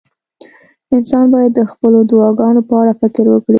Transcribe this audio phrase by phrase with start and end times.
[0.95, 3.49] انسان باید د خپلو دعاګانو په اړه فکر وکړي.